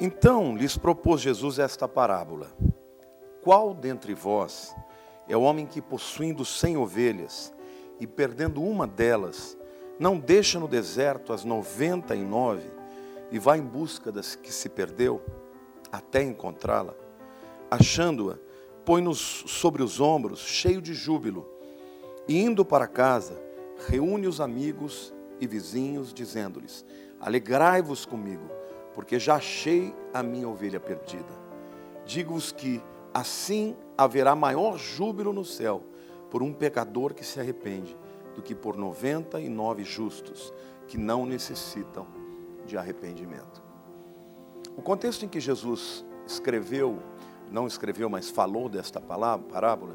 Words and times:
Então 0.00 0.56
lhes 0.56 0.76
propôs 0.76 1.20
Jesus 1.20 1.58
esta 1.58 1.86
parábola: 1.86 2.48
Qual 3.42 3.74
dentre 3.74 4.14
vós 4.14 4.74
é 5.28 5.36
o 5.36 5.42
homem 5.42 5.66
que, 5.66 5.80
possuindo 5.80 6.44
cem 6.44 6.76
ovelhas 6.76 7.52
e 8.00 8.06
perdendo 8.06 8.62
uma 8.62 8.86
delas, 8.86 9.56
não 9.98 10.18
deixa 10.18 10.58
no 10.58 10.66
deserto 10.66 11.32
as 11.32 11.44
noventa 11.44 12.14
e 12.14 12.22
nove 12.22 12.68
e 13.30 13.38
vai 13.38 13.58
em 13.58 13.64
busca 13.64 14.10
das 14.10 14.34
que 14.34 14.52
se 14.52 14.68
perdeu 14.68 15.22
até 15.90 16.22
encontrá-la? 16.22 16.94
Achando-a, 17.70 18.36
põe-nos 18.84 19.44
sobre 19.46 19.82
os 19.82 20.00
ombros, 20.00 20.40
cheio 20.40 20.82
de 20.82 20.92
júbilo, 20.92 21.48
e 22.26 22.40
indo 22.40 22.64
para 22.64 22.86
casa, 22.86 23.40
reúne 23.88 24.26
os 24.26 24.40
amigos 24.40 25.14
e 25.40 25.46
vizinhos, 25.46 26.12
dizendo-lhes: 26.12 26.84
Alegrai-vos 27.20 28.04
comigo, 28.04 28.48
porque 28.94 29.18
já 29.18 29.36
achei 29.36 29.94
a 30.12 30.22
minha 30.22 30.48
ovelha 30.48 30.78
perdida. 30.78 31.44
Digo-vos 32.06 32.52
que 32.52 32.82
assim 33.12 33.76
haverá 33.96 34.34
maior 34.34 34.78
júbilo 34.78 35.32
no 35.32 35.44
céu 35.44 35.82
por 36.30 36.42
um 36.42 36.52
pecador 36.52 37.14
que 37.14 37.24
se 37.24 37.38
arrepende 37.38 37.96
do 38.34 38.42
que 38.42 38.54
por 38.54 38.76
noventa 38.76 39.40
e 39.40 39.48
nove 39.48 39.84
justos 39.84 40.52
que 40.88 40.98
não 40.98 41.24
necessitam 41.24 42.06
de 42.66 42.76
arrependimento. 42.76 43.62
O 44.76 44.82
contexto 44.82 45.24
em 45.24 45.28
que 45.28 45.40
Jesus 45.40 46.04
escreveu, 46.26 46.98
não 47.50 47.66
escreveu, 47.66 48.08
mas 48.08 48.28
falou 48.28 48.68
desta 48.68 49.00
palavra, 49.00 49.46
parábola, 49.46 49.94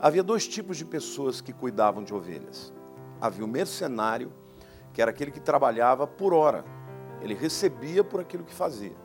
havia 0.00 0.22
dois 0.22 0.46
tipos 0.48 0.76
de 0.76 0.84
pessoas 0.84 1.40
que 1.40 1.52
cuidavam 1.52 2.02
de 2.02 2.14
ovelhas. 2.14 2.72
Havia 3.20 3.44
o 3.44 3.48
mercenário, 3.48 4.32
que 4.94 5.02
era 5.02 5.10
aquele 5.10 5.30
que 5.30 5.40
trabalhava 5.40 6.06
por 6.06 6.32
hora, 6.32 6.64
ele 7.20 7.34
recebia 7.34 8.02
por 8.02 8.20
aquilo 8.20 8.44
que 8.44 8.54
fazia. 8.54 8.96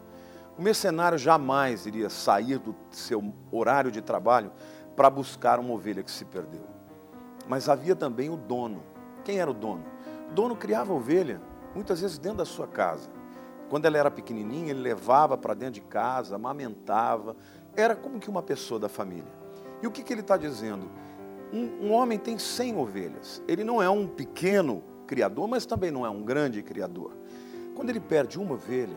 O 0.58 0.62
mercenário 0.62 1.18
jamais 1.18 1.86
iria 1.86 2.10
sair 2.10 2.60
do 2.60 2.76
seu 2.92 3.34
horário 3.52 3.92
de 3.92 4.02
trabalho 4.02 4.52
para 4.96 5.10
buscar 5.10 5.60
uma 5.60 5.74
ovelha 5.74 6.04
que 6.04 6.12
se 6.12 6.26
perdeu. 6.26 6.62
Mas 7.48 7.68
havia 7.68 7.96
também 7.96 8.30
o 8.30 8.38
dono. 8.38 8.84
Quem 9.24 9.40
era 9.40 9.50
o 9.50 9.54
dono? 9.54 9.84
O 10.30 10.34
dono 10.34 10.56
criava 10.56 10.94
ovelha, 10.94 11.42
muitas 11.74 12.02
vezes 12.02 12.18
dentro 12.18 12.38
da 12.40 12.46
sua 12.46 12.68
casa. 12.68 13.10
Quando 13.70 13.86
ela 13.86 13.98
era 13.98 14.12
pequenininha, 14.12 14.70
ele 14.70 14.82
levava 14.82 15.36
para 15.38 15.56
dentro 15.56 15.76
de 15.76 15.82
casa, 15.82 16.36
amamentava. 16.36 17.36
Era 17.76 17.96
como 17.96 18.20
que 18.20 18.30
uma 18.30 18.44
pessoa 18.44 18.80
da 18.80 18.88
família. 18.88 19.32
E 19.82 19.88
o 19.88 19.92
que, 19.92 20.04
que 20.04 20.14
ele 20.14 20.22
está 20.22 20.38
dizendo? 20.38 20.90
Um, 21.52 21.88
um 21.88 21.92
homem 21.92 22.20
tem 22.20 22.38
100 22.38 22.78
ovelhas. 22.78 23.42
Ele 23.48 23.64
não 23.64 23.82
é 23.82 23.90
um 23.90 24.08
pequeno 24.08 24.84
criador, 25.08 25.48
mas 25.48 25.66
também 25.66 25.90
não 25.90 26.06
é 26.06 26.10
um 26.10 26.24
grande 26.24 26.62
criador. 26.62 27.14
Quando 27.76 27.90
ele 27.90 28.00
perde 28.00 28.40
uma 28.40 28.54
ovelha, 28.54 28.96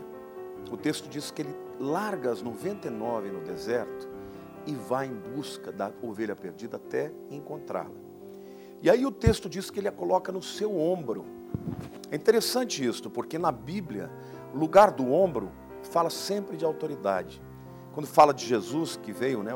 o 0.71 0.77
texto 0.77 1.09
diz 1.09 1.31
que 1.31 1.43
ele 1.43 1.57
larga 1.79 2.31
as 2.31 2.43
99 2.43 3.31
no 3.31 3.41
deserto 3.41 4.09
e 4.67 4.75
vai 4.75 5.07
em 5.07 5.15
busca 5.15 5.71
da 5.71 5.93
ovelha 6.03 6.35
perdida 6.35 6.77
até 6.77 7.13
encontrá-la. 7.31 7.95
E 8.83 8.91
aí 8.91 9.07
o 9.07 9.11
texto 9.11 9.49
diz 9.49 9.71
que 9.71 9.79
ele 9.79 9.89
a 9.89 9.93
coloca 9.93 10.31
no 10.31 10.43
seu 10.43 10.77
ombro. 10.79 11.25
É 12.11 12.17
interessante 12.17 12.85
isso, 12.85 13.09
porque 13.09 13.39
na 13.39 13.51
Bíblia, 13.51 14.11
o 14.55 14.59
lugar 14.59 14.91
do 14.91 15.11
ombro 15.13 15.51
fala 15.83 16.11
sempre 16.11 16.57
de 16.57 16.65
autoridade. 16.65 17.41
Quando 17.93 18.07
fala 18.07 18.35
de 18.35 18.45
Jesus 18.45 18.97
que 18.97 19.13
veio, 19.13 19.43
né, 19.43 19.55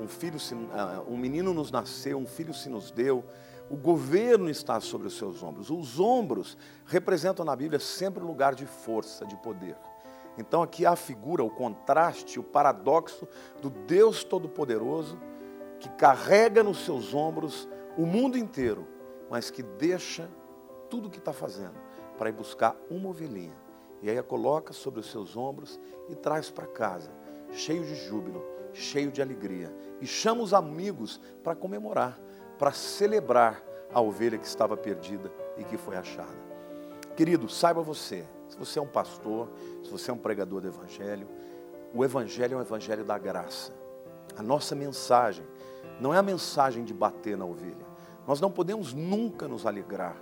um 0.00 0.06
filho, 0.06 0.38
ah, 0.72 1.02
um 1.08 1.16
menino 1.16 1.54
nos 1.54 1.70
nasceu, 1.70 2.18
um 2.18 2.26
filho 2.26 2.52
se 2.52 2.68
nos 2.68 2.90
deu, 2.90 3.24
o 3.70 3.76
governo 3.76 4.48
está 4.48 4.80
sobre 4.80 5.06
os 5.06 5.16
seus 5.16 5.42
ombros. 5.42 5.70
Os 5.70 6.00
ombros 6.00 6.56
representam 6.86 7.44
na 7.44 7.54
Bíblia 7.54 7.78
sempre 7.78 8.22
o 8.22 8.26
lugar 8.26 8.54
de 8.54 8.66
força, 8.66 9.26
de 9.26 9.36
poder. 9.36 9.76
Então 10.38 10.62
aqui 10.62 10.86
há 10.86 10.92
a 10.92 10.96
figura, 10.96 11.42
o 11.42 11.50
contraste, 11.50 12.38
o 12.38 12.44
paradoxo 12.44 13.26
do 13.60 13.68
Deus 13.68 14.22
Todo-Poderoso 14.22 15.18
que 15.80 15.88
carrega 15.90 16.62
nos 16.62 16.84
seus 16.84 17.14
ombros 17.14 17.68
o 17.96 18.04
mundo 18.06 18.36
inteiro, 18.36 18.86
mas 19.30 19.50
que 19.50 19.62
deixa 19.62 20.28
tudo 20.88 21.08
o 21.08 21.10
que 21.10 21.18
está 21.18 21.32
fazendo 21.32 21.74
para 22.16 22.28
ir 22.28 22.32
buscar 22.32 22.76
uma 22.90 23.08
ovelhinha. 23.08 23.56
E 24.02 24.08
aí 24.08 24.18
a 24.18 24.22
coloca 24.22 24.72
sobre 24.72 25.00
os 25.00 25.10
seus 25.10 25.36
ombros 25.36 25.78
e 26.08 26.14
traz 26.14 26.50
para 26.50 26.66
casa, 26.66 27.10
cheio 27.52 27.84
de 27.84 27.94
júbilo, 27.94 28.44
cheio 28.72 29.10
de 29.10 29.20
alegria. 29.20 29.74
E 30.00 30.06
chama 30.06 30.42
os 30.42 30.54
amigos 30.54 31.20
para 31.42 31.54
comemorar, 31.54 32.18
para 32.58 32.72
celebrar 32.72 33.62
a 33.92 34.00
ovelha 34.00 34.38
que 34.38 34.46
estava 34.46 34.76
perdida 34.76 35.30
e 35.56 35.64
que 35.64 35.76
foi 35.76 35.96
achada. 35.96 36.48
Querido, 37.16 37.48
saiba 37.48 37.82
você, 37.82 38.24
se 38.48 38.56
você 38.56 38.78
é 38.78 38.82
um 38.82 38.86
pastor, 38.86 39.48
se 39.82 39.90
você 39.90 40.10
é 40.10 40.14
um 40.14 40.18
pregador 40.18 40.60
do 40.60 40.68
Evangelho, 40.68 41.28
o 41.94 42.04
Evangelho 42.04 42.54
é 42.54 42.56
um 42.58 42.60
Evangelho 42.60 43.04
da 43.04 43.18
graça. 43.18 43.72
A 44.36 44.42
nossa 44.42 44.74
mensagem 44.74 45.44
não 46.00 46.12
é 46.12 46.18
a 46.18 46.22
mensagem 46.22 46.84
de 46.84 46.94
bater 46.94 47.36
na 47.36 47.44
ovelha. 47.44 47.86
Nós 48.26 48.40
não 48.40 48.50
podemos 48.50 48.92
nunca 48.92 49.48
nos 49.48 49.66
alegrar 49.66 50.16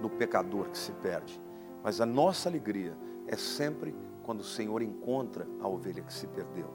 no 0.00 0.10
pecador 0.10 0.68
que 0.68 0.76
se 0.76 0.92
perde, 0.92 1.40
mas 1.82 2.00
a 2.00 2.06
nossa 2.06 2.48
alegria 2.48 2.96
é 3.26 3.36
sempre 3.36 3.94
quando 4.24 4.40
o 4.40 4.44
Senhor 4.44 4.82
encontra 4.82 5.46
a 5.60 5.68
ovelha 5.68 6.02
que 6.02 6.12
se 6.12 6.26
perdeu. 6.26 6.68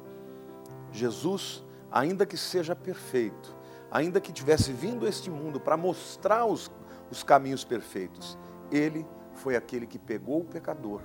Jesus, 0.91 1.63
ainda 1.91 2.25
que 2.25 2.37
seja 2.37 2.75
perfeito, 2.75 3.55
ainda 3.91 4.21
que 4.21 4.31
tivesse 4.31 4.71
vindo 4.71 5.05
a 5.05 5.09
este 5.09 5.29
mundo 5.29 5.59
para 5.59 5.77
mostrar 5.77 6.45
os, 6.45 6.71
os 7.11 7.23
caminhos 7.23 7.63
perfeitos, 7.63 8.37
ele 8.71 9.05
foi 9.33 9.55
aquele 9.55 9.87
que 9.87 9.97
pegou 9.97 10.41
o 10.41 10.45
pecador, 10.45 11.01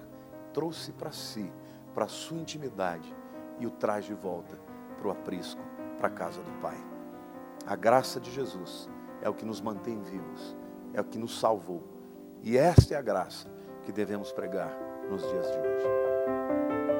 trouxe 0.53 0.93
para 0.93 1.13
si, 1.13 1.51
para 1.95 2.05
a 2.05 2.09
sua 2.09 2.39
intimidade 2.39 3.15
e 3.59 3.67
o 3.67 3.71
traz 3.71 4.05
de 4.05 4.15
volta 4.15 4.59
para 4.99 5.09
o 5.09 5.11
aprisco, 5.11 5.63
para 5.99 6.09
a 6.09 6.11
casa 6.11 6.43
do 6.43 6.51
Pai. 6.61 6.77
A 7.67 7.77
graça 7.77 8.21
de 8.21 8.31
Jesus 8.31 8.91
é 9.23 9.29
o 9.29 9.35
que 9.35 9.45
nos 9.45 9.61
mantém 9.61 10.01
vivos, 10.03 10.57
é 10.93 11.01
o 11.01 11.05
que 11.05 11.19
nos 11.19 11.39
salvou. 11.39 11.83
E 12.43 12.59
esta 12.59 12.95
é 12.95 12.97
a 12.99 13.03
graça 13.03 13.49
que 13.85 13.93
devemos 13.93 14.33
pregar 14.33 14.77
nos 15.09 15.23
dias 15.23 15.47
de 15.51 15.59
hoje. 15.59 16.94